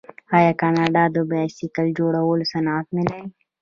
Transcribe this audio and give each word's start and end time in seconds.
آیا 0.37 0.51
کاناډا 0.61 1.03
د 1.15 1.17
بایسکل 1.31 1.87
جوړولو 1.99 2.43
صنعت 2.53 2.85
نلري؟ 2.97 3.23